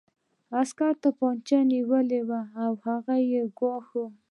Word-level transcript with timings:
عسکر 0.59 0.91
توپانچه 1.03 1.57
نیولې 1.71 2.21
وه 2.29 2.41
او 2.63 2.71
هغه 2.85 3.15
یې 3.31 3.41
ګواښه 3.57 4.05